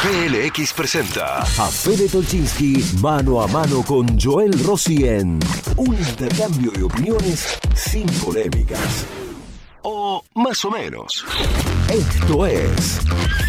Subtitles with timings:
[0.00, 5.40] PLX presenta A Fede Tolchinsky mano a mano con Joel Rossi en
[5.76, 9.04] un intercambio de opiniones sin polémicas.
[9.82, 11.24] o más o menos.
[11.88, 13.00] Esto es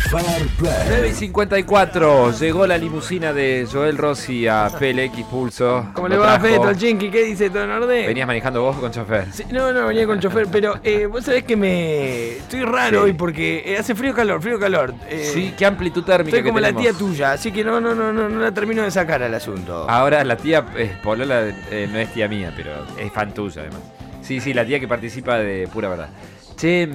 [0.09, 0.23] Fair
[0.59, 1.13] 9 y Play.
[1.13, 5.87] 54, llegó la limusina de Joel Rossi a PLX Pulso.
[5.93, 6.45] ¿Cómo Lo le va, trajo.
[6.45, 7.11] Fede Tolchinki?
[7.11, 8.07] ¿Qué dice todo en orden?
[8.07, 9.25] ¿Venías manejando vos con chofer?
[9.31, 12.37] Sí, no, no, venía con chofer, pero eh, vos sabés que me...
[12.37, 13.03] Estoy raro Sí.
[13.05, 14.95] hoy porque eh, hace frío calor, frío calor.
[15.09, 17.93] Eh, Sí, qué amplitud térmica Estoy que como la tía tuya, así que no, no,
[17.93, 19.87] no, no, no la termino de sacar al asunto.
[19.87, 23.81] Ahora la tía eh, Polola eh, no es tía mía, pero es fan tuya además.
[24.23, 26.09] Sí, sí, la tía que participa de pura verdad.
[26.55, 26.89] Che,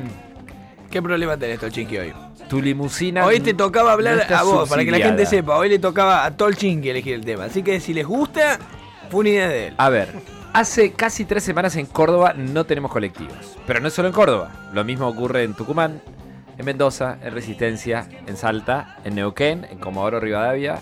[0.94, 2.12] ¿Qué problema tenés, Tolchinki, hoy?
[2.48, 3.26] tu limusina.
[3.26, 5.56] Hoy te tocaba hablar no a vos, para que la gente sepa.
[5.56, 7.46] Hoy le tocaba a Tolchinki elegir el tema.
[7.46, 8.60] Así que si les gusta,
[9.10, 9.74] fue una idea de él.
[9.76, 10.10] A ver,
[10.52, 13.34] hace casi tres semanas en Córdoba no tenemos colectivos.
[13.66, 14.52] Pero no es solo en Córdoba.
[14.72, 16.00] Lo mismo ocurre en Tucumán,
[16.56, 20.78] en Mendoza, en Resistencia, en Salta, en Neuquén, en Comodoro Rivadavia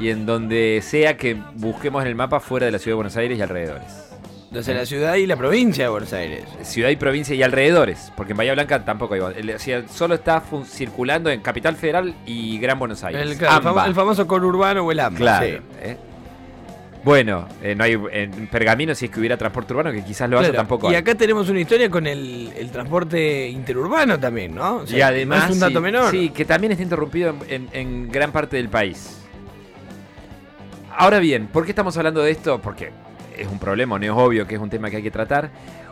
[0.00, 3.16] y en donde sea que busquemos en el mapa fuera de la ciudad de Buenos
[3.16, 4.05] Aires y alrededores.
[4.48, 6.44] Entonces, la ciudad y la provincia de Buenos Aires.
[6.62, 9.20] Ciudad y provincia y alrededores, porque en Bahía Blanca tampoco hay.
[9.20, 13.20] O sea, solo está circulando en Capital Federal y Gran Buenos Aires.
[13.22, 13.86] El, claro, el famo- Amba.
[13.86, 15.18] el famoso conurbano o el AMBA.
[15.18, 15.46] Claro.
[15.46, 15.58] sí.
[15.82, 15.96] ¿eh?
[17.04, 20.38] Bueno, eh, no hay en Pergamino si es que hubiera transporte urbano, que quizás lo
[20.38, 20.86] haya Claro, tampoco.
[20.90, 21.00] Y hay.
[21.02, 24.76] acá tenemos una historia con el, el transporte interurbano también, ¿no?
[24.78, 26.10] O sea, y además, no es un dato sí, menor.
[26.10, 29.18] sí, que también está interrumpido en, en- en gran parte del país.
[30.96, 32.60] Ahora bien, ¿por qué estamos hablando de esto?
[32.60, 32.90] Porque
[33.36, 35.50] es un problema, no es obvio que es un tema que hay que tratar.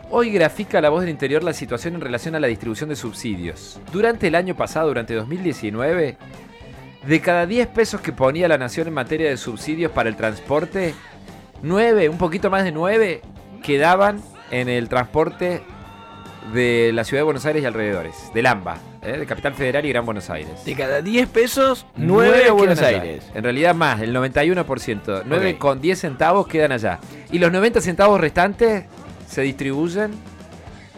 [0.09, 3.79] Hoy grafica la voz del interior la situación en relación a la distribución de subsidios.
[3.91, 6.17] Durante el año pasado, durante 2019,
[7.05, 10.93] de cada 10 pesos que ponía la nación en materia de subsidios para el transporte,
[11.61, 13.21] 9, un poquito más de 9,
[13.63, 15.63] quedaban en el transporte
[16.53, 19.17] de la ciudad de Buenos Aires y alrededores, del AMBA, ¿eh?
[19.17, 20.63] de Capital Federal y Gran Buenos Aires.
[20.65, 23.01] De cada 10 pesos, 9 Nueve a Buenos quedan allá.
[23.01, 23.23] Aires.
[23.33, 25.23] En realidad más, el 91%.
[25.25, 25.57] 9 Ok.
[25.57, 26.99] con 10 centavos quedan allá.
[27.31, 28.85] Y los 90 centavos restantes
[29.27, 30.11] se distribuyen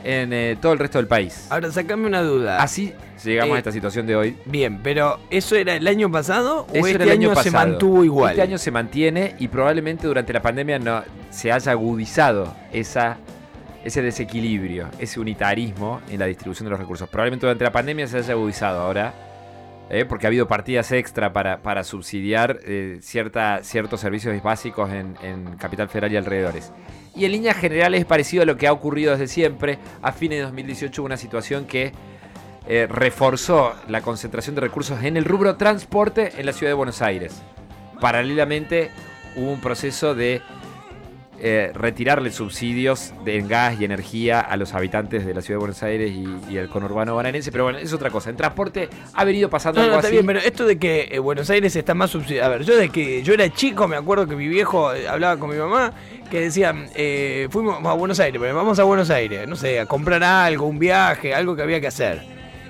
[0.04, 1.48] en eh, todo el resto del país.
[1.50, 2.62] Ahora, sacame una duda.
[2.62, 2.94] Así
[3.24, 4.38] llegamos Eh, a esta situación de hoy.
[4.46, 7.52] Bien, pero ¿eso era el año pasado o Eso este era el año, año se
[7.52, 7.68] pasado.
[7.72, 8.32] mantuvo igual?
[8.32, 13.18] Este año se mantiene y probablemente durante la pandemia no se haya agudizado esa,
[13.88, 17.08] ese desequilibrio, ese unitarismo en la distribución de los recursos.
[17.08, 19.14] Probablemente durante la pandemia se haya agudizado ahora,
[19.90, 20.04] ¿eh?
[20.04, 26.12] porque ha habido partidas extra para, subsidiar eh, ciertos servicios básicos en, en Capital Federal
[26.12, 26.74] y alrededores.
[27.16, 29.80] Y en líneas generales es parecido a lo que ha ocurrido desde siempre.
[30.02, 31.94] A fines de 2018 hubo una situación que
[32.68, 37.02] eh, reforzó la concentración de recursos en el rubro transporte en la ciudad de Buenos
[37.02, 37.42] Aires.
[38.02, 38.92] Paralelamente
[39.38, 40.42] hubo un proceso de
[41.40, 45.84] eh, retirarle subsidios de gas y energía a los habitantes de la ciudad de Buenos
[45.84, 48.30] Aires y, y el conurbano bonaerense, pero bueno, es otra cosa.
[48.30, 50.16] En transporte ha venido pasando No, algo no, está así.
[50.16, 52.48] bien, pero esto de que eh, Buenos Aires está más subsidiado.
[52.48, 55.38] A ver, yo desde que yo era chico me acuerdo que mi viejo eh, hablaba
[55.38, 55.94] con mi mamá
[56.32, 59.86] que decían, eh, fuimos a Buenos Aires, pero vamos a Buenos Aires, no sé, a
[59.86, 62.22] comprar algo, un viaje, algo que había que hacer.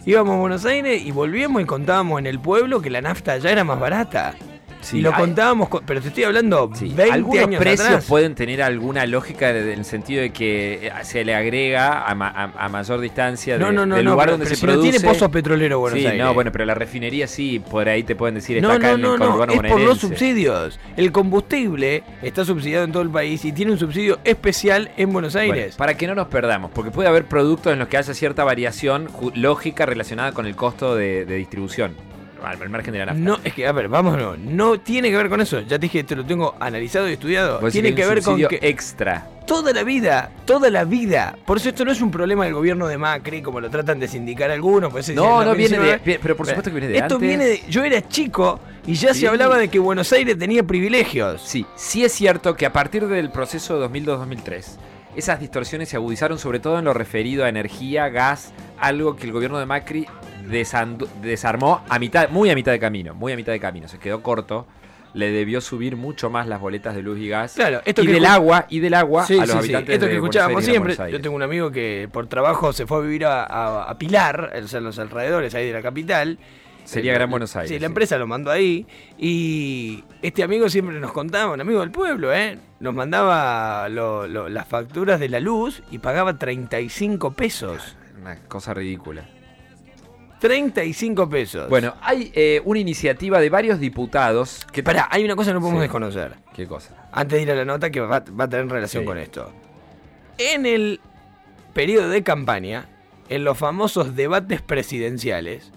[0.05, 3.49] Íbamos a Buenos Aires y volvíamos y contábamos en el pueblo que la nafta ya
[3.51, 4.35] era más barata.
[4.87, 7.87] Sí, y lo hay- contábamos, con- pero te estoy hablando Sí, 20 algunos años precios
[7.87, 8.05] atrás.
[8.05, 12.29] pueden tener alguna lógica en el sentido de que eh, se le agrega a, ma-
[12.29, 14.65] a- a mayor distancia de- No, no, no, del lugar pero, donde pero se si
[14.65, 14.85] produce.
[14.87, 16.23] no tiene pozos petroleros Buenos sí, Aires.
[16.23, 18.93] no, bueno, pero la refinería sí, por ahí te pueden decir está No, acá no,
[18.93, 20.79] en el no, conurbano es por los subsidios.
[20.95, 25.33] El combustible está subsidiado en todo el país y tiene un subsidio especial en Buenos
[25.33, 25.75] Bueno, Aires.
[25.75, 29.09] para que no nos perdamos, porque puede haber productos en los que haya cierta variación
[29.35, 31.93] lógica relacionada con el costo de, de distribución,
[32.43, 33.19] al, al margen de la nafta.
[33.21, 34.37] No, es que, a ver, vámonos.
[34.39, 35.61] No tiene que ver con eso.
[35.61, 37.57] Ya te dije, te lo tengo analizado y estudiado.
[37.59, 39.27] Decís Tiene que ver con que extra.
[39.45, 41.35] toda la vida, toda la vida.
[41.45, 44.07] Por eso esto no es un problema del gobierno de Macri, como lo tratan de
[44.07, 44.91] sindicar algunos.
[44.91, 47.27] Pues No, no viene de, pero por supuesto que viene de Esto antes.
[47.27, 47.61] viene de.
[47.69, 49.21] Yo era chico y ya Sí.
[49.21, 51.41] se hablaba de que Buenos Aires tenía privilegios.
[51.41, 54.77] Sí, sí es cierto que a partir del proceso 2002-2003,
[55.15, 59.31] esas distorsiones se agudizaron sobre todo en lo referido a energía, gas, algo que el
[59.31, 60.05] gobierno de Macri
[60.49, 64.21] desarmó a mitad, muy a mitad de camino, muy a mitad de camino, se quedó
[64.21, 64.67] corto,
[65.13, 67.53] le debió subir mucho más las boletas de luz y gas.
[67.55, 69.57] Claro, esto y que del agua, y del agua Sí, a los sí, sí.
[69.59, 70.95] habitantes Esto de que escuchábamos siempre.
[71.11, 74.51] Yo tengo un amigo que por trabajo se fue a vivir a, a- a Pilar,
[74.63, 76.37] o sea, en los alrededores ahí de la capital.
[76.83, 77.69] Sería Eh, Gran Buenos Aires.
[77.69, 78.85] Sí, la empresa lo mandó ahí.
[79.17, 82.57] Y este amigo siempre nos contaba, un amigo del pueblo, ¿eh?
[82.79, 87.97] Nos mandaba lo- lo- las facturas de la luz y pagaba 35 pesos.
[88.21, 89.25] Una cosa ridícula.
[90.39, 91.69] 35 pesos.
[91.69, 94.83] Bueno, hay eh, una iniciativa de varios diputados que...
[94.83, 95.83] Pará, hay una cosa que no podemos Sí.
[95.87, 96.35] desconocer.
[96.55, 97.07] ¿Qué cosa?
[97.11, 99.07] Antes de ir a la nota que va, va a tener relación Sí.
[99.07, 99.51] con esto.
[100.37, 100.99] En el
[101.73, 102.87] periodo de campaña,
[103.29, 105.71] en los famosos debates presidenciales,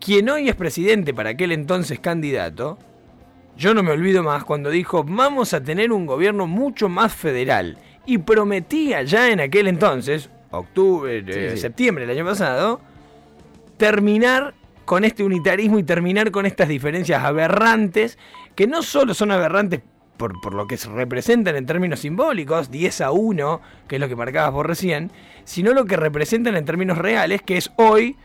[0.00, 2.78] quien hoy es presidente para aquel entonces candidato,
[3.56, 7.78] yo no me olvido más cuando dijo, vamos a tener un gobierno mucho más federal.
[8.06, 11.58] Y prometía ya en aquel entonces, octubre, eh, sí.
[11.60, 12.80] septiembre del año pasado,
[13.80, 14.52] terminar
[14.84, 18.18] con este unitarismo y terminar con estas diferencias aberrantes,
[18.54, 19.80] que no solo son aberrantes
[20.18, 24.06] por, por lo que se representan en términos simbólicos, 10 a 1, que es lo
[24.06, 25.10] que marcabas vos recién,
[25.44, 28.16] sino lo que representan en términos reales, que es hoy,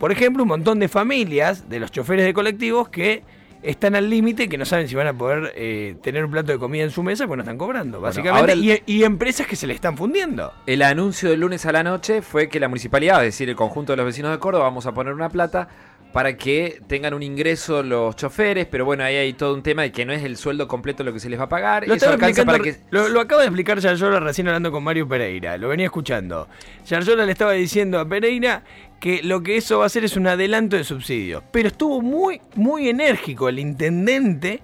[0.00, 3.22] por ejemplo, un montón de familias de los choferes de colectivos que
[3.62, 6.58] están al límite que no saben si van a poder eh, tener un plato de
[6.58, 8.52] comida en su mesa porque no están cobrando, básicamente.
[8.52, 10.52] el- y, y empresas que se le están fundiendo.
[10.66, 13.92] El anuncio del lunes a la noche fue que la municipalidad, es decir, el conjunto
[13.92, 15.68] de los vecinos de Córdoba, vamos a poner una plata
[16.12, 19.92] para que tengan un ingreso los choferes, pero bueno, ahí hay todo un tema de
[19.92, 21.82] que no es el sueldo completo lo que se les va a pagar.
[21.86, 22.80] Lo, Eso estaba alcanza explicando- para que...
[22.90, 25.56] lo, lo acaba de explicar Yarlora recién hablando con Mario Pereira.
[25.58, 26.48] Lo venía escuchando.
[26.86, 28.62] Yarlora le estaba diciendo a Pereira
[28.98, 31.42] que lo que eso va a hacer es un adelanto de subsidios.
[31.52, 34.60] Pero estuvo muy, muy enérgico el intendente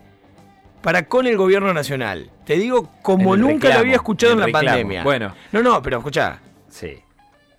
[0.83, 2.31] para con el gobierno nacional.
[2.45, 4.67] Te digo, como nunca reclamo, lo había escuchado en la reclamo.
[4.67, 5.03] pandemia.
[5.05, 5.35] Bueno.
[5.53, 6.41] No, no, pero escuchá.
[6.69, 6.97] Sí,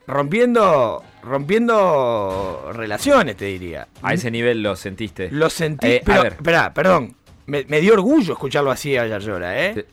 [0.07, 3.88] Rompiendo, rompiendo relaciones, te diría.
[4.02, 5.30] a ese nivel lo sentiste.
[5.31, 5.88] Lo sentí.
[5.88, 6.34] Eh, a pero, ver.
[6.34, 7.16] esperá, perdón.
[7.48, 9.86] Me, me dio orgullo escucharlo así a Yarlora, ¿eh?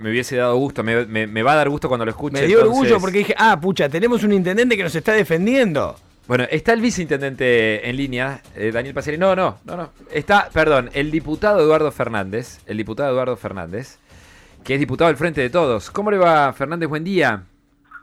[0.00, 2.40] Me hubiese dado gusto, me, me- me va a dar gusto cuando lo escuche.
[2.40, 5.96] Me dio entonces- orgullo porque dije, ah, pucha, tenemos un intendente que nos está defendiendo.
[6.26, 9.18] Bueno, está el viceintendente en línea, eh, Daniel Pacieri.
[9.18, 9.90] No, no, no, no.
[10.10, 13.98] Está, perdón, el diputado Eduardo Fernández, el diputado Eduardo Fernández,
[14.64, 15.90] que es diputado del Frente de Todos.
[15.90, 16.88] ¿Cómo le va, Fernández?
[16.88, 17.44] Buen día.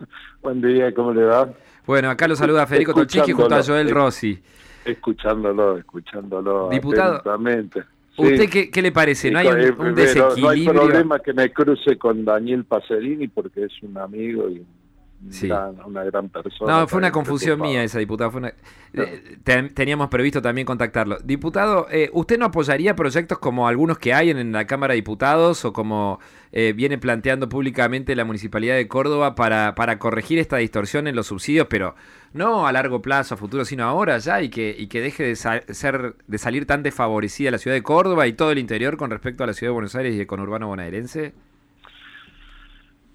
[0.42, 1.50] Buen día, ¿cómo le va?
[1.86, 3.63] Bueno, acá lo saluda Federico Tolchinsky junto a.
[3.63, 4.42] Joel Rossi.
[4.86, 7.21] Escuchándolo, escuchándolo Diputado.
[7.24, 7.80] Sí.
[8.18, 9.31] ¿Usted qué, qué le parece?
[9.31, 10.74] ¿No hay un, eh, un pero No hay desequilibrio?
[10.74, 14.68] problema que me cruce con Daniel Pacerini porque es un amigo y un
[15.30, 15.48] Sí.
[15.48, 16.80] gran- una gran persona.
[16.80, 17.72] No, fue una confusión preocupado.
[17.74, 18.32] mía esa, diputado.
[18.32, 18.54] Fue una-
[18.94, 21.18] eh, te- teníamos previsto también contactarlo.
[21.24, 25.64] Diputado, eh, ¿usted no apoyaría proyectos como algunos que hay en, la Cámara de Diputados
[25.64, 26.20] o como
[26.52, 31.28] eh, viene planteando públicamente la Municipalidad de Córdoba para, para corregir esta distorsión en los
[31.28, 31.96] subsidios, pero
[32.34, 35.36] no a largo plazo, a futuro, sino ahora ya y que, y que deje de,
[35.36, 39.44] ser, de salir tan desfavorecida la ciudad de Córdoba y todo el interior con respecto
[39.44, 41.34] a la ciudad de Buenos Aires y el conurbano bonaerense?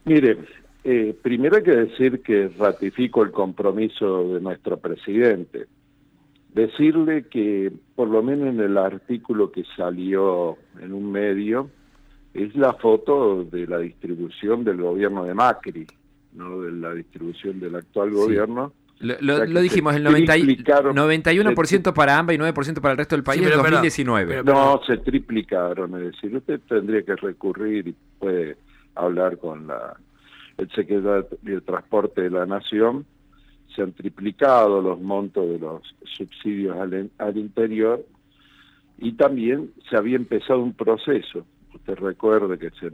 [0.05, 0.39] Mire,
[0.89, 5.67] eh, primero hay que decir que ratifico el compromiso de nuestro presidente.
[6.55, 11.69] Decirle que, por lo menos en el artículo que salió en un medio,
[12.33, 15.87] es la foto de la distribución del gobierno de Macri,
[16.35, 18.15] no de la distribución del actual Sí.
[18.17, 18.73] gobierno.
[19.01, 22.39] Lo, lo- O sea, que lo dijimos, el 90 y- triplicaron- 91% para AMBA y
[22.39, 24.37] 9% para el resto del país en perdón, 2019.
[24.43, 28.57] pero- No, se triplicaron, es decir, usted tendría que recurrir y puede
[28.95, 29.95] hablar con la,
[30.59, 33.07] el secretario de Transporte de la Nación.
[33.75, 38.05] Se han triplicado los montos de los subsidios al, al interior
[38.99, 41.45] y también se había empezado un proceso.
[41.75, 42.91] Usted recuerde que se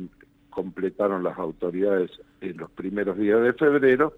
[0.51, 2.11] completaron las autoridades
[2.41, 4.15] en los primeros días de febrero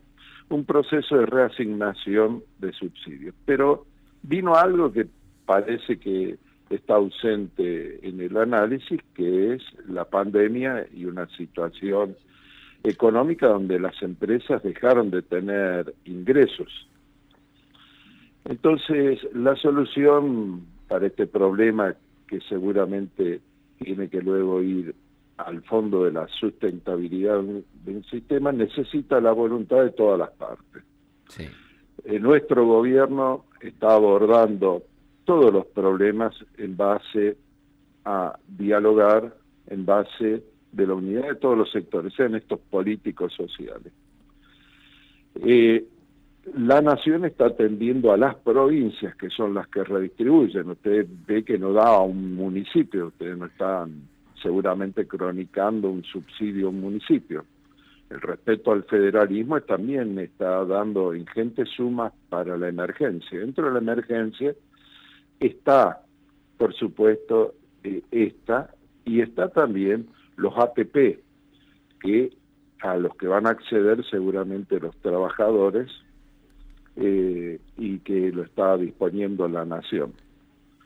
[0.48, 3.34] un proceso de reasignación de subsidios.
[3.44, 3.86] Pero
[4.22, 5.06] vino algo que
[5.46, 6.36] parece que
[6.70, 12.16] está ausente en el análisis, que es la pandemia y una situación
[12.84, 16.86] económica donde las empresas dejaron de tener ingresos.
[18.44, 21.94] Entonces, la solución para este problema,
[22.28, 23.40] que seguramente
[23.78, 24.94] tiene que luego ir
[25.38, 30.84] al fondo de la sustentabilidad de un sistema, necesita la voluntad de todas las partes.
[31.28, 31.44] Sí.
[32.04, 34.82] Eh, nuestro gobierno está abordando
[35.24, 37.38] todos los problemas en base
[38.04, 39.34] a dialogar,
[39.68, 43.92] en base de la unidad de todos los sectores, sean estos políticos sociales.
[45.36, 45.84] Eh,
[46.56, 50.70] la nación está atendiendo a las provincias, que son las que redistribuyen.
[50.70, 54.08] Usted ve que no da a un municipio, ustedes no están
[54.42, 57.46] seguramente cronicando un subsidio a un municipio.
[58.10, 63.40] El respeto al federalismo también está dando ingentes sumas para la emergencia.
[63.40, 64.54] Dentro de la emergencia
[65.40, 66.02] está,
[66.58, 68.70] por supuesto, eh, esta
[69.06, 71.20] y está también los APP,
[72.00, 72.32] que
[72.80, 75.90] a los que van a acceder seguramente los trabajadores
[76.96, 80.12] eh, y que lo está disponiendo la nación.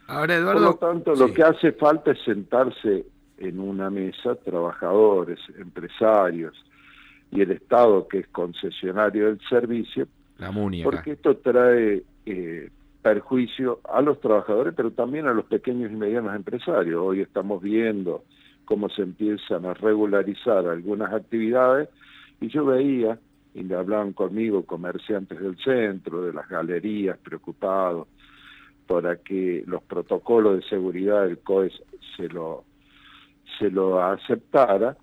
[0.07, 0.75] Ahora, Por lo Eduardo.
[0.75, 3.05] tanto, lo que hace falta es sentarse
[3.37, 6.55] en una mesa trabajadores, empresarios
[7.31, 12.71] y el Estado, que es concesionario del servicio, La MUNI porque esto trae eh,
[13.03, 17.01] perjuicio a los trabajadores, pero también a los pequeños y medianos empresarios.
[17.03, 18.25] Hoy estamos viendo
[18.69, 21.89] cómo se empiezan a regularizar algunas actividades
[22.39, 23.19] y yo veía,
[23.55, 28.09] y me hablaban conmigo comerciantes del centro, de las galerías, preocupados,
[28.87, 31.83] para que los protocolos de seguridad del COES
[32.15, 32.65] se lo,
[33.59, 34.99] se lo aceptara,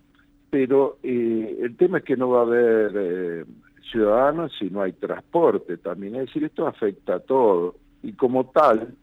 [0.52, 3.46] pero eh, el tema es que no va a haber eh,
[3.92, 8.94] ciudadanos si no hay transporte también, es decir, esto afecta a todo y como tal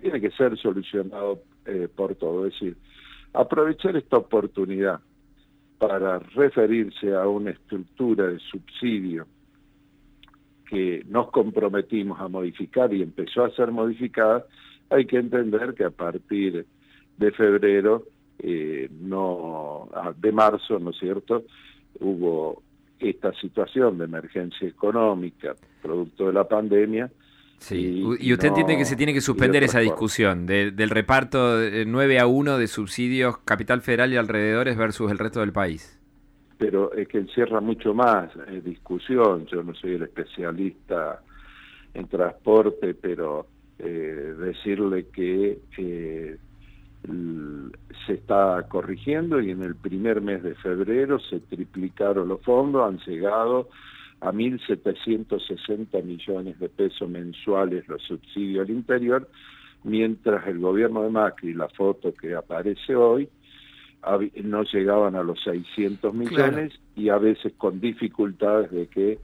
[0.00, 2.76] tiene que ser solucionado eh, por todo, es decir,
[3.32, 5.00] aprovechar esta oportunidad
[5.78, 9.26] para referirse a una estructura de subsidio
[10.68, 14.46] que nos comprometimos a modificar y empezó a ser modificada,
[14.90, 16.66] hay que entender que a partir
[17.18, 18.04] de febrero,
[18.38, 21.44] eh, no de marzo, ¿no es cierto?,
[22.00, 22.62] hubo
[22.98, 27.10] esta situación de emergencia económica producto de la pandemia.
[27.62, 28.02] Sí.
[28.20, 32.26] Y, usted entiende que se tiene que suspender esa discusión del reparto de 9 a
[32.26, 35.98] 1 de subsidios capital federal y alrededores versus el resto del país
[36.62, 39.46] pero es que encierra mucho más eh, discusión.
[39.46, 41.20] Yo no soy el especialista
[41.92, 43.48] en transporte, pero
[43.80, 46.36] eh, decirle que eh,
[48.06, 52.98] se está corrigiendo y en el primer mes de febrero se triplicaron los fondos, han
[52.98, 53.68] llegado
[54.22, 59.28] a 1.760 millones de pesos mensuales los subsidios al interior,
[59.82, 63.28] mientras el gobierno de Macri, la foto que aparece hoy,
[64.44, 69.18] no llegaban a los 600 millones y a veces con dificultades de que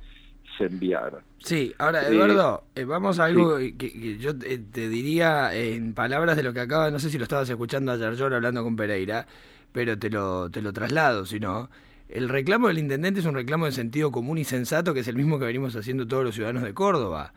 [0.56, 1.20] se enviara.
[1.38, 6.42] Sí, ahora eh, Eduardo, eh, vamos a algo que, yo te, diría en palabras de
[6.42, 9.26] lo que acaba, no sé si lo estabas escuchando ayer yo hablando con Pereira,
[9.70, 11.68] pero te lo, te lo traslado, si no.
[12.08, 15.16] El reclamo del intendente es un reclamo de sentido común y sensato, que es el
[15.16, 17.34] mismo que venimos haciendo todos los ciudadanos de Córdoba.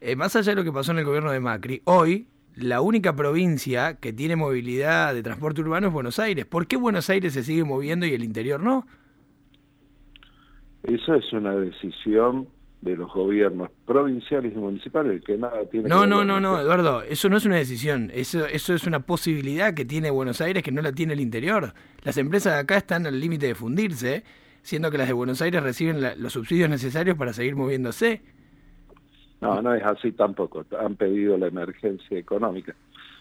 [0.00, 3.14] Eh, más allá de lo que pasó en el gobierno de Macri, hoy la única
[3.14, 6.46] provincia que tiene movilidad de transporte urbano es Buenos Aires.
[6.46, 8.86] ¿Por qué Buenos Aires se sigue moviendo y el interior no?
[10.82, 12.48] Esa es una decisión
[12.80, 17.02] de los gobiernos provinciales y municipales que nada tiene no, que No, no, no, Eduardo,
[17.02, 20.70] eso no es una decisión, eso, eso es una posibilidad que tiene Buenos Aires que
[20.70, 21.74] no la tiene el interior.
[22.04, 24.22] Las empresas de acá están al límite de fundirse,
[24.62, 28.22] siendo que las de Buenos Aires reciben los subsidios necesarios para seguir moviéndose.
[29.40, 30.64] No, no es así tampoco.
[30.80, 32.74] Han pedido la emergencia económica.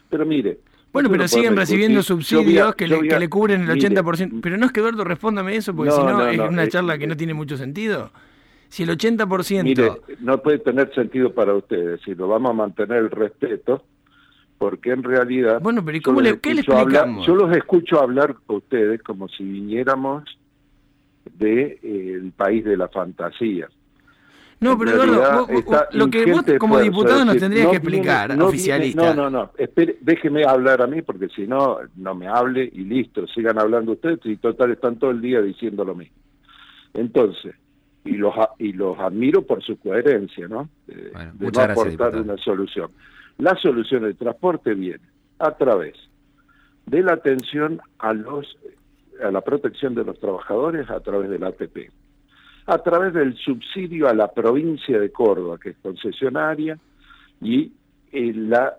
[0.10, 0.60] Pero mire.
[0.94, 4.40] Bueno, pero siguen recibiendo subsidios que, le, cubren el 80%.
[4.42, 7.16] Pero no es que Eduardo respóndame eso, porque si no, es una charla que no
[7.16, 8.12] tiene mucho sentido.
[8.70, 9.64] Si el 80%...
[9.64, 12.02] Mire, no puede tener sentido para ustedes.
[12.04, 13.84] Si lo vamos a mantener el respeto,
[14.58, 15.62] porque en realidad...
[15.62, 17.26] Bueno, pero ¿y cómo le, qué le explicamos?
[17.26, 20.24] yo los escucho hablar con ustedes como si viniéramos
[21.36, 23.68] del de, eh, país de la fantasía.
[24.60, 25.48] No, pero Eduardo,
[25.92, 29.14] lo que vos como diputado nos tendrías que explicar, oficialista.
[29.14, 32.80] no, no, no, espere, déjeme hablar a mí porque si no, no me hable y
[32.80, 36.16] listo, sigan hablando ustedes y total están todo el día diciendo lo mismo.
[36.96, 37.54] Entonces,
[38.08, 40.70] y los, y los admiro por su coherencia, ¿no?
[40.86, 42.92] de no aportar una solución.
[43.38, 45.04] La solución del transporte viene
[45.40, 45.96] a través
[46.86, 48.58] de la atención a los
[49.24, 51.90] a la protección de los trabajadores a través del ATP
[52.68, 56.78] a través del subsidio a la provincia de Córdoba, que es concesionaria,
[57.42, 57.72] y
[58.12, 58.76] eh, la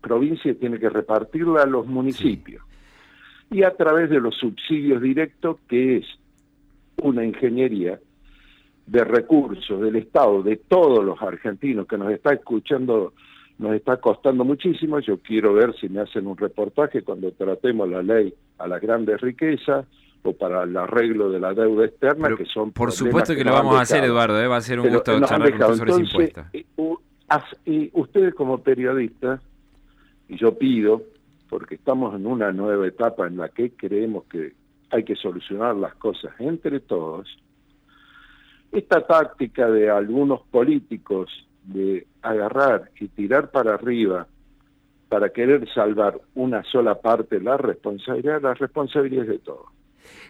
[0.00, 2.62] provincia tiene que repartirla a los municipios.
[3.50, 6.06] Y a través de los subsidios directos, que es
[7.02, 7.98] una ingeniería
[8.90, 13.12] de recursos del Estado, de todos los argentinos que nos está escuchando,
[13.58, 14.98] nos está costando muchísimo.
[14.98, 19.20] Yo quiero ver si me hacen un reportaje cuando tratemos la ley a las grandes
[19.20, 19.86] riquezas,
[20.22, 22.72] o para el arreglo de la deuda externa, que son...
[22.72, 24.48] Por supuesto que, lo vamos a hacer, Eduardo, ¿eh?
[24.48, 26.46] va a ser un gusto charlar con sobre impuestos.
[27.64, 29.40] Y ustedes como periodistas,
[30.28, 31.02] y yo pido,
[31.48, 34.52] porque estamos en una nueva etapa en la que creemos que
[34.90, 37.28] hay que solucionar las cosas entre todos,
[38.72, 41.30] esta táctica de algunos políticos
[41.64, 44.26] de agarrar y tirar para arriba
[45.08, 49.66] para querer salvar una sola parte de la responsabilidad, la responsabilidad es de todos.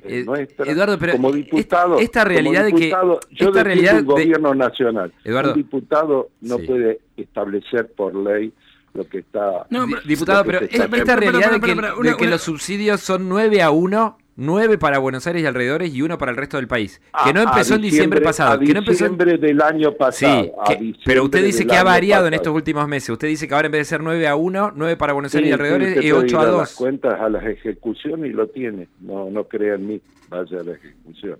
[0.03, 0.25] Eh,
[0.67, 5.51] Eduardo, pero como diputado, esta, realidad de que yo esta realidad un gobierno nacional, Eduardo,
[5.51, 8.53] un diputado no puede establecer por ley
[8.95, 9.67] lo que está.
[9.69, 14.79] No, diputado, pero esta, realidad de que, que los subsidios son 9 a 1 9
[14.79, 17.03] para Buenos Aires y alrededores y uno para el resto del país.
[17.25, 18.59] Que no empezó en diciembre pasado.
[18.59, 19.19] que no empezó en...
[19.19, 20.51] del año pasado.
[20.67, 23.11] Sí, pero usted dice que ha variado en estos últimos meses.
[23.11, 25.51] Usted dice que ahora en vez de ser 9 a 1, 9 para Buenos Aires
[25.51, 26.59] y alrededores, es 8 a 2.
[26.59, 28.89] las cuentas a las ejecuciones y lo tiene.
[29.01, 31.39] No, no crean mí, vaya a la ejecución.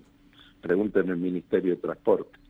[0.61, 2.40] Pregunten el Ministerio de Transporte.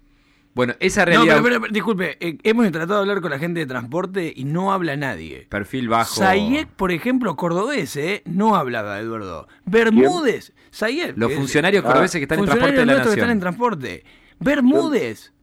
[0.53, 1.37] Bueno, esa realidad.
[1.37, 4.73] No, pero, disculpe, eh, hemos tratado de hablar con la gente de transporte y no
[4.73, 5.47] habla nadie.
[5.49, 6.15] Perfil bajo.
[6.15, 8.21] Sayek, por ejemplo, cordobés, ¿eh?
[8.25, 9.47] No hablaba, Eduardo.
[9.65, 11.17] Bermúdez, Sayek.
[11.17, 13.13] Los funcionarios cordobeses que están en transporte de la nación.
[13.13, 14.03] que están en transporte.
[14.39, 15.33] Bermúdez.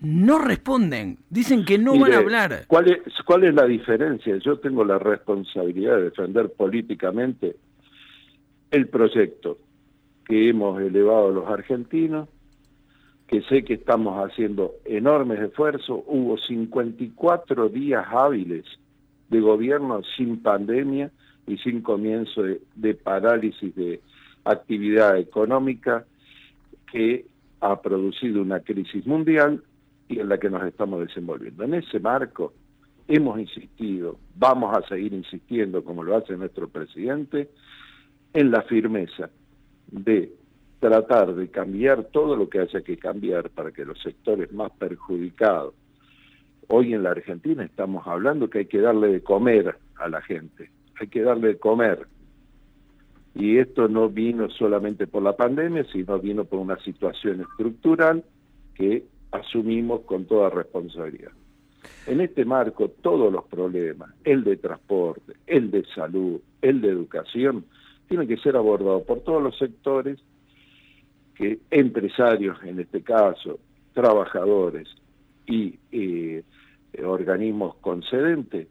[0.00, 1.18] no responden.
[1.28, 2.64] Dicen que no van a hablar.
[2.66, 4.36] ¿cuál es, ¿Cuál es la diferencia?
[4.38, 7.56] Yo tengo la responsabilidad de defender políticamente
[8.70, 9.58] el proyecto
[10.26, 12.28] que hemos elevado los argentinos,
[13.26, 16.00] que sé que estamos haciendo enormes esfuerzos.
[16.06, 18.64] Hubo 54 días hábiles
[19.28, 21.10] de gobierno sin pandemia
[21.46, 22.42] y sin comienzo
[22.74, 24.00] de, parálisis de
[24.44, 26.04] actividad económica
[26.90, 27.26] que
[27.60, 29.62] ha producido una crisis mundial
[30.08, 31.64] y en la que nos estamos desenvolviendo.
[31.64, 32.52] En ese marco
[33.08, 37.48] hemos insistido, vamos a seguir insistiendo, como lo hace nuestro presidente,
[38.32, 39.30] en la firmeza
[39.90, 40.32] de
[40.80, 45.74] tratar de cambiar todo lo que haya que cambiar para que los sectores más perjudicados,
[46.68, 50.70] hoy en la Argentina estamos hablando que hay que darle de comer a la gente,
[51.00, 52.06] hay que darle de comer.
[53.34, 58.24] Y esto no vino solamente por la pandemia, sino vino por una situación estructural
[58.74, 61.32] que asumimos con toda responsabilidad.
[62.06, 67.64] En este marco, todos los problemas, el de transporte, el de salud, el de educación,
[68.08, 70.18] tienen que ser abordados por todos los sectores,
[71.36, 73.58] que empresarios en este caso,
[73.92, 74.88] trabajadores
[75.46, 76.42] y eh,
[77.04, 78.68] organismos concedentes,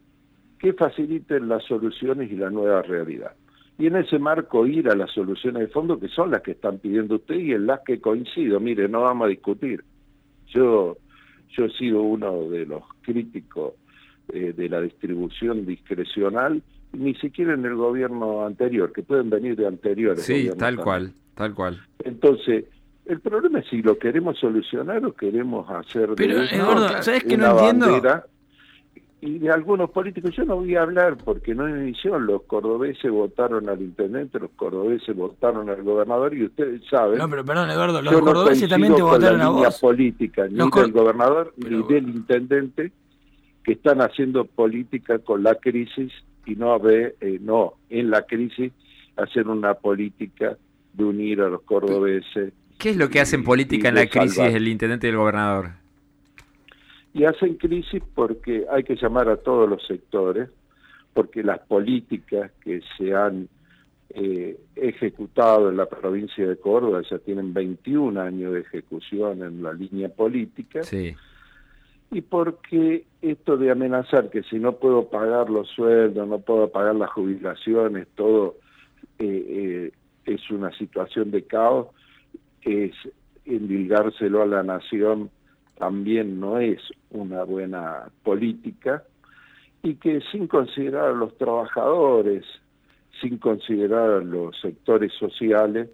[0.60, 3.34] que faciliten las soluciones y la nueva realidad.
[3.78, 6.80] Y en ese marco ir a las soluciones de fondo, que son las que están
[6.80, 8.60] pidiendo usted y en las que coincido.
[8.60, 9.84] Mire, no vamos a discutir.
[10.48, 10.98] Yo,
[11.50, 13.74] yo he sido uno de los críticos
[14.30, 19.68] eh, de la distribución discrecional, ni siquiera en el gobierno anterior, que pueden venir de
[19.68, 20.24] anteriores.
[20.24, 20.84] Sí, tal también.
[20.84, 21.80] cual, tal cual.
[22.04, 22.66] Entonces,
[23.06, 27.24] el problema es si lo queremos solucionar o queremos hacer de Pero, esto Eduardo, ¿sabes
[27.24, 27.92] qué no una entiendo?
[27.92, 28.26] bandera.
[29.22, 32.44] Y de algunos políticos, yo no voy a hablar porque no es mi misión, los
[32.44, 37.72] cordobeses votaron al intendente, los cordobeses votaron al gobernador y ustedes saben, No, pero perdón,
[37.72, 39.80] Eduardo, los yo no cordobeses también te votaron la a línea vos.
[39.82, 42.92] política ni Los del gobernador Pero- ni del intendente
[43.64, 46.12] que están haciendo política con la crisis
[46.46, 48.74] y no ve, eh, no en la crisis
[49.16, 50.56] hacer una política
[50.96, 54.56] de unir a los cordobeses ¿Qué es lo que hacen política en la crisis salvar.
[54.56, 55.70] el intendente y el gobernador?
[57.14, 60.50] y hacen crisis porque hay que llamar a todos los sectores,
[61.14, 63.48] porque las políticas que se han
[64.10, 69.72] eh, ejecutado en la provincia de Córdoba ya tienen 21 años de ejecución en la
[69.72, 71.16] línea política, Sí.
[72.12, 76.96] y porque esto de amenazar que si no puedo pagar los sueldos, no puedo pagar
[76.96, 78.56] las jubilaciones, todo
[79.20, 79.92] eh, eh,
[80.26, 81.88] es una situación de caos,
[82.62, 82.94] es
[83.46, 85.30] endilgárselo a la nación
[85.78, 86.80] también no es
[87.12, 89.04] una buena política
[89.84, 92.46] y que sin considerar a los trabajadores,
[93.22, 95.90] sin considerar a los sectores sociales,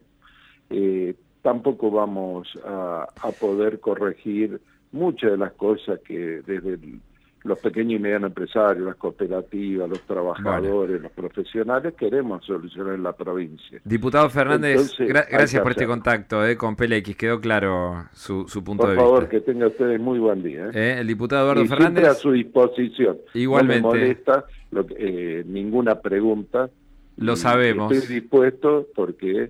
[0.70, 7.02] eh, tampoco vamos a, a poder corregir muchas de las cosas que desde el-
[7.44, 13.14] los pequeños y medianos empresarios, las cooperativas, los trabajadores, los profesionales queremos solucionar en la
[13.14, 13.80] provincia.
[13.84, 17.16] Diputado Fernández, Entonces, gra- hay gracias por este contacto eh, con PLX.
[17.16, 19.30] Quedó claro su, su punto Por de favor, vista.
[19.32, 20.68] que tengan ustedes muy buen día.
[20.68, 20.72] ¿eh?
[20.74, 23.18] Eh, el diputado Eduardo y siempre a Fernández su disposición.
[23.34, 23.82] Igualmente.
[23.82, 26.70] No me molesta lo eh, ninguna pregunta.
[27.18, 27.92] Lo sabemos.
[27.92, 29.44] Estoy dispuesto porque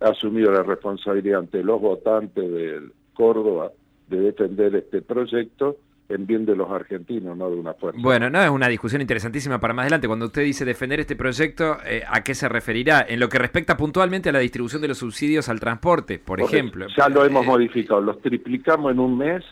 [0.00, 2.80] he asumido la responsabilidad ante los votantes de
[3.14, 3.70] Córdoba
[4.08, 5.76] de defender este proyecto
[6.08, 7.98] en bien de los argentinos, no de una fuerza.
[8.00, 10.06] Bueno, no es una discusión interesantísima para más adelante.
[10.06, 13.04] Cuando usted dice defender este proyecto, eh, ¿a qué se referirá?
[13.08, 16.56] En lo que respecta puntualmente a la distribución de los subsidios al transporte, por Porque
[16.56, 16.86] ejemplo.
[16.96, 19.42] Ya lo hemos Eh, modificado, los triplicamos en un mes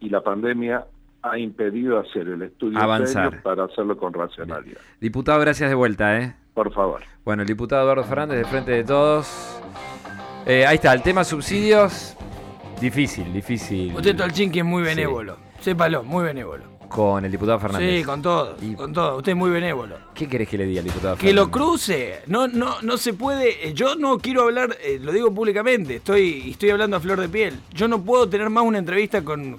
[0.00, 0.84] y la pandemia
[1.22, 3.40] ha impedido hacer el estudio Avanzar.
[3.42, 4.78] para hacerlo con racionalidad.
[5.00, 6.34] Diputado, gracias de vuelta, ¿eh?
[6.52, 7.00] Por favor.
[7.24, 9.60] Bueno, el diputado Eduardo Fernández de Frente de Todos.
[10.46, 12.16] Eh, ahí está, el tema subsidios.
[12.80, 13.94] Difícil, difícil.
[13.94, 14.88] Usted Tolchin que es muy Sí.
[15.62, 16.64] Sépalo, muy benévolo.
[16.88, 18.00] Con el diputado Fernández.
[18.00, 19.16] Sí, con todo, Y- con todo.
[19.16, 19.96] Usted es muy benévolo.
[20.14, 21.52] ¿Qué querés que le diga al diputado Que lo Fernández?
[21.66, 22.20] cruce.
[22.26, 23.68] No, no, no se puede.
[23.68, 27.30] eh, Yo no quiero hablar, eh, lo digo públicamente, estoy, estoy hablando a flor de
[27.30, 27.58] piel.
[27.72, 29.56] Yo no puedo tener más una entrevista con,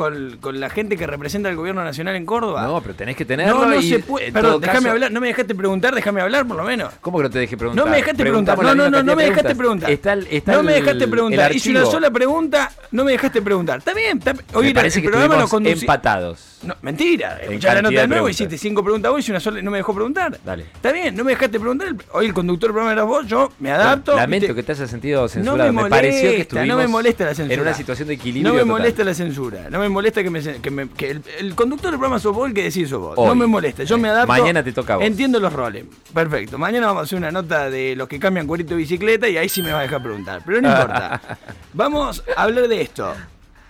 [0.00, 2.62] con, con la gente que representa al gobierno nacional en Córdoba.
[2.62, 3.60] No, pero tenés que tenerlo.
[3.60, 4.32] no, no y, se puede.
[4.32, 5.12] Perdón, déjame caso- hablar.
[5.12, 6.94] No me dejaste preguntar, déjame hablar por lo menos.
[7.02, 7.84] ¿Cómo que no te dejé preguntar?
[7.84, 8.58] No me dejaste preguntar.
[8.62, 9.90] No, no, no, no me dejaste preguntar.
[9.90, 11.54] Está el- está no me dejaste preguntar.
[11.54, 13.78] Hice una sola pregunta, no me dejaste preguntar.
[13.80, 14.32] Está bien, está.
[14.32, 16.46] Me Oye, parece el que programa lo conducí- empatados.
[16.62, 17.38] No, mentira.
[17.40, 19.78] En Escuchá la nota de nuevo, hiciste cinco preguntas vos y una sola no me
[19.78, 20.38] dejó preguntar.
[20.44, 20.64] Dale.
[20.74, 21.94] Está bien, no me dejaste preguntar.
[22.12, 24.14] Hoy el conductor del programa eras vos, yo me adapto.
[24.14, 25.72] Lamento que te hayas sentido No censurado.
[25.72, 27.54] me me, pareció que molesta, estuvimos no me molesta la censura.
[27.54, 28.78] en una situación de equilibrio No me total.
[28.78, 29.70] molesta la censura.
[29.70, 32.48] No me molesta que, me, que, me- que el, el conductor del programa sos vos
[32.48, 33.14] el que decís sos vos.
[33.16, 33.26] Hoy.
[33.26, 33.84] No me molesta.
[33.84, 34.28] Yo me adapto.
[34.32, 35.04] mañana te toca a vos.
[35.06, 35.84] Entiendo los roles.
[36.14, 36.56] Perfecto.
[36.58, 39.48] Mañana vamos a hacer una nota de los que cambian cuerito de bicicleta y ahí
[39.48, 40.42] sí me va a dejar preguntar.
[40.46, 41.20] Pero no importa.
[41.74, 43.12] vamos a hablar de esto.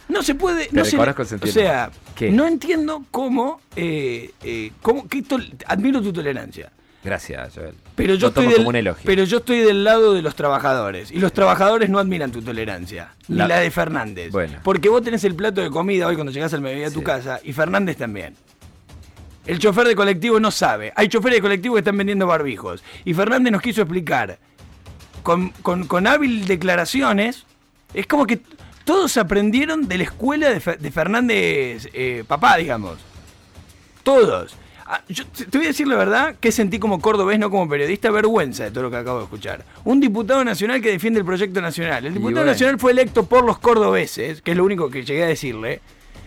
[0.08, 0.66] No se puede.
[0.66, 2.30] Te no se, o sea, ¿Qué?
[2.30, 3.60] no entiendo cómo.
[3.76, 6.72] Eh, eh, cómo tol- admiro tu tolerancia.
[7.02, 7.74] Gracias, Joel.
[7.96, 9.02] Pero yo, estoy del, como un elogio.
[9.06, 11.10] pero yo estoy del lado de los trabajadores.
[11.10, 13.14] Y los trabajadores no admiran tu tolerancia.
[13.28, 14.30] Ni La- la de Fernández.
[14.30, 14.58] Bueno.
[14.62, 17.04] Porque vos tenés el plato de comida hoy cuando llegás al mediodía a tu Sí.
[17.06, 17.40] casa.
[17.42, 18.34] Y Fernández también.
[19.46, 20.92] El chofer de colectivo no sabe.
[20.94, 22.84] Hay choferes de colectivo que están vendiendo barbijos.
[23.06, 24.38] Y Fernández nos quiso explicar
[25.22, 27.46] con, con- con hábil declaraciones.
[27.94, 28.40] Es como que
[28.84, 32.98] todos aprendieron de la escuela de Fernández eh, papá, digamos.
[34.02, 34.54] Todos.
[34.92, 38.10] Ah, yo te voy a decir la verdad que sentí como cordobés, no como periodista,
[38.10, 39.64] vergüenza de todo lo que acabo de escuchar.
[39.84, 42.06] Un diputado nacional que defiende el proyecto nacional.
[42.06, 42.50] El diputado bueno.
[42.50, 45.80] nacional fue electo por los cordobeses, que es lo único que llegué a decirle,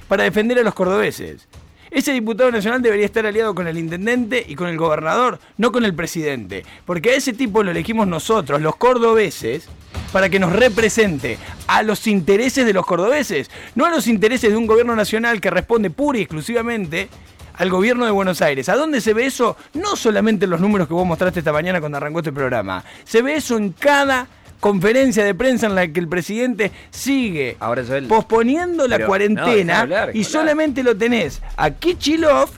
[0.08, 1.46] para defender a los cordobeses.
[1.92, 5.84] Ese diputado nacional debería estar aliado con el intendente y con el gobernador, no con
[5.84, 6.64] el presidente.
[6.86, 9.68] Porque a ese tipo lo elegimos nosotros, los cordobeses,
[10.14, 14.56] para que nos represente a los intereses de los cordobeses, no a los intereses de
[14.56, 17.10] un gobierno nacional que responde pura y exclusivamente
[17.56, 18.70] al gobierno de Buenos Aires.
[18.70, 19.58] ¿A dónde se ve eso?
[19.74, 22.84] No solamente en los números que vos mostraste esta mañana cuando arrancó este programa.
[23.04, 24.28] Se ve eso en cada
[24.60, 30.16] conferencia de prensa en la que el presidente sigue Ahora, posponiendo la pero- cuarentena hablar,
[30.16, 32.50] y solamente lo tenés a Kichilov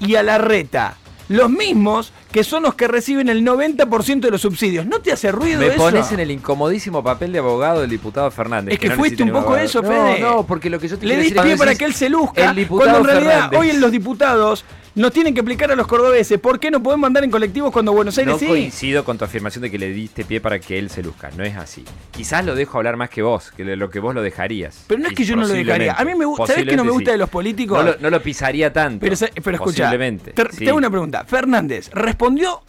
[0.00, 0.96] y a Larreta.
[1.30, 4.84] Los mismos que son los que reciben el 90% de los subsidios.
[4.84, 5.76] ¿No te hace ruido Me eso?
[5.76, 8.74] pones en el incomodísimo papel de abogado del diputado Fernández.
[8.74, 9.64] Es que no fuiste un poco abogado.
[9.64, 10.20] eso, no, Fede.
[10.20, 12.50] No, porque lo que yo te Le diste pie para que él se luzca.
[12.50, 13.60] El diputado cuando en realidad Fernández.
[13.60, 14.64] hoy en los diputados
[14.94, 17.92] nos tienen que explicar a los cordobeses por qué no podemos andar en colectivos cuando
[17.92, 18.46] Buenos Aires No sí.
[18.46, 21.30] coincido con tu afirmación de que le diste pie para que él se luzca.
[21.36, 21.84] No es así.
[22.10, 24.84] Quizás lo dejo hablar más que vos, que lo que vos lo dejarías.
[24.86, 25.92] Pero no es que yo no lo dejaría.
[25.94, 26.46] A mí me gusta.
[26.46, 27.12] ¿Sabés qué no me gusta sí.
[27.12, 27.78] de los políticos?
[27.84, 29.00] No lo, no lo pisaría tanto.
[29.00, 30.32] Pero, pero escucha, Posiblemente.
[30.32, 30.64] te, sí.
[30.64, 31.24] te hago una pregunta.
[31.24, 32.60] Fernández, ¿respondió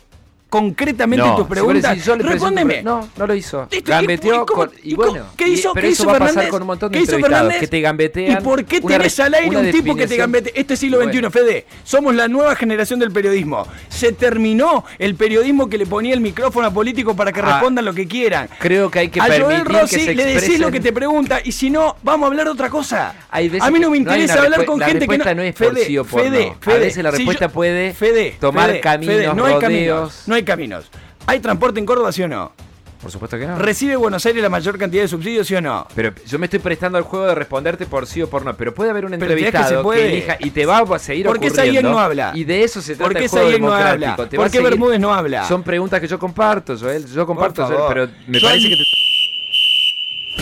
[0.52, 1.94] concretamente No, tus si preguntas?
[1.98, 2.84] presento Respóndeme.
[2.84, 3.68] No, no lo hizo.
[3.72, 4.72] Listo, Gambeteó ¿y- y cómo- con.
[4.84, 5.26] y bueno.
[5.38, 6.52] qué hizo- pero qué eso hizo va a pasar Fernández?
[6.52, 7.60] con un montón de ¿Qué hizo Fernández?
[7.62, 8.38] que te gambetean.
[8.42, 10.52] ¿Y por qué tenés al aire un tipo que te gambetea?
[10.54, 11.14] Este es siglo Bueno.
[11.14, 11.66] XXI, Fede.
[11.86, 13.66] Somos la nueva generación del periodismo.
[13.88, 17.86] Se terminó el periodismo que le ponía el micrófono a políticos para que Ah, respondan
[17.86, 18.50] lo que quieran.
[18.60, 21.40] Creo que hay que a Joel que Rossi se le decís lo que te pregunta
[21.44, 23.16] y si no, vamos a hablar de otra cosa.
[23.30, 25.24] Hay veces a mí no me no interesa hablar con la gente que no...
[25.24, 26.52] respuesta no es por sí o por Fede, no.
[26.52, 29.60] A Fede, veces la si respuesta puede Fede, tomar Fede, caminos, Fede, no hay rodeos.
[29.62, 30.24] caminos.
[30.28, 30.90] No hay caminos.
[31.28, 32.52] ¿Hay transporte en Córdoba, sí o no?
[33.02, 33.58] Por supuesto que no.
[33.58, 35.88] ¿Recibe Buenos Aires la mayor cantidad de subsidios, sí o no?
[35.96, 38.56] Pero yo me estoy prestando al juego de responderte por sí o por no.
[38.56, 40.14] Pero puede haber un Pero mirá que entrevistado se que, puede.
[40.14, 41.50] elija y te va a seguir ¿Por qué.
[41.50, 42.32] Sayek no habla?
[42.36, 43.94] Y de eso se trata ¿Por qué el juego no democrático.
[44.12, 44.16] habla?
[44.16, 45.48] ¿Por qué seguir- Bermúdez no habla?
[45.48, 47.08] Son preguntas que yo comparto, Joel.
[47.12, 48.84] Yo comparto, Joel, pero me parece que te...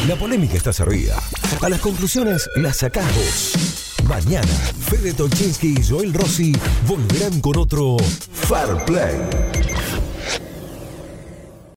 [0.08, 1.16] La polémica está servida.
[1.62, 3.54] A las conclusiones las sacás vos.
[4.06, 6.52] Mañana, Fede Tolchinsky y Joel Rossi
[6.88, 7.96] volverán con otro
[8.34, 9.69] Fair Play.